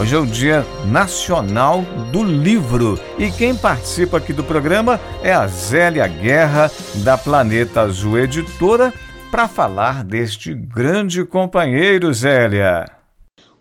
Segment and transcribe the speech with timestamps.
[0.00, 5.46] Hoje é o Dia Nacional do Livro e quem participa aqui do programa é a
[5.46, 6.70] Zélia Guerra,
[7.04, 8.94] da Planeta Azul Editora,
[9.30, 12.90] para falar deste grande companheiro, Zélia.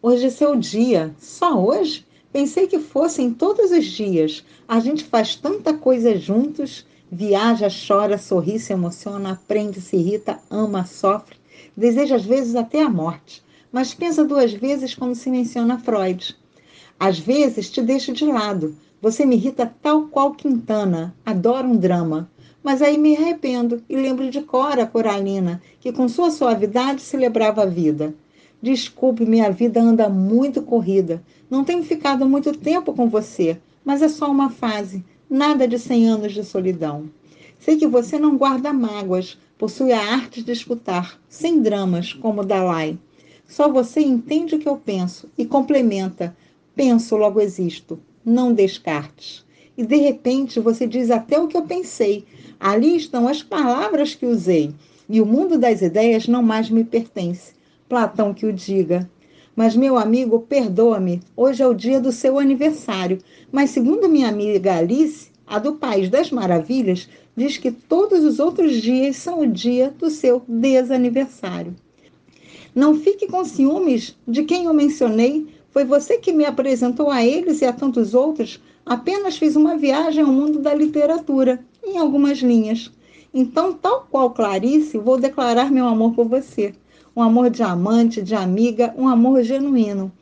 [0.00, 2.06] Hoje é seu dia, só hoje?
[2.32, 4.44] Pensei que fossem todos os dias.
[4.68, 10.86] A gente faz tanta coisa juntos, viaja, chora, sorri, se emociona, aprende, se irrita, ama,
[10.86, 11.36] sofre,
[11.76, 16.36] deseja às vezes até a morte mas pensa duas vezes quando se menciona Freud.
[16.98, 18.74] Às vezes te deixo de lado.
[19.00, 21.14] Você me irrita tal qual Quintana.
[21.24, 22.30] Adoro um drama.
[22.62, 27.66] Mas aí me arrependo e lembro de Cora Coralina, que com sua suavidade celebrava a
[27.66, 28.14] vida.
[28.60, 31.22] Desculpe, minha vida anda muito corrida.
[31.48, 35.04] Não tenho ficado muito tempo com você, mas é só uma fase.
[35.30, 37.08] Nada de cem anos de solidão.
[37.60, 42.98] Sei que você não guarda mágoas, possui a arte de escutar, sem dramas, como Dalai.
[43.48, 46.36] Só você entende o que eu penso e complementa.
[46.76, 47.98] Penso, logo existo.
[48.22, 49.42] Não descartes.
[49.76, 52.26] E de repente você diz até o que eu pensei.
[52.60, 54.74] Ali estão as palavras que usei.
[55.08, 57.54] E o mundo das ideias não mais me pertence.
[57.88, 59.10] Platão que o diga.
[59.56, 61.22] Mas, meu amigo, perdoa-me.
[61.34, 63.18] Hoje é o dia do seu aniversário.
[63.50, 68.74] Mas, segundo minha amiga Alice, a do País das Maravilhas, diz que todos os outros
[68.82, 71.74] dias são o dia do seu desaniversário.
[72.78, 75.48] Não fique com ciúmes de quem eu mencionei.
[75.72, 78.60] Foi você que me apresentou a eles e a tantos outros.
[78.86, 82.88] Apenas fiz uma viagem ao mundo da literatura, em algumas linhas.
[83.34, 86.72] Então, tal qual Clarice, vou declarar meu amor por você.
[87.16, 90.12] Um amor de amante, de amiga, um amor genuíno.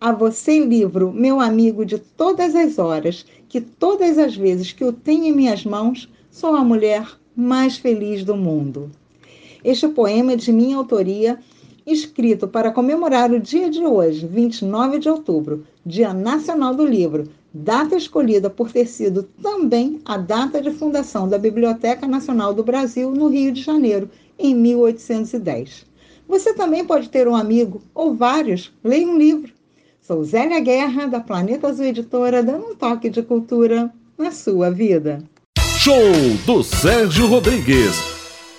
[0.00, 4.92] A você, livro, meu amigo de todas as horas, que todas as vezes que o
[4.92, 8.90] tenho em minhas mãos, sou a mulher mais feliz do mundo.
[9.62, 11.38] Este poema é de minha autoria
[11.86, 17.96] escrito para comemorar o dia de hoje, 29 de outubro, Dia Nacional do Livro, data
[17.96, 23.28] escolhida por ter sido também a data de fundação da Biblioteca Nacional do Brasil no
[23.28, 24.08] Rio de Janeiro,
[24.38, 25.86] em 1810.
[26.28, 29.52] Você também pode ter um amigo ou vários, leia um livro.
[30.00, 35.22] Sou Zélia Guerra, da Planeta Azul Editora, dando um toque de cultura na sua vida.
[35.78, 35.94] Show
[36.46, 38.11] do Sérgio Rodrigues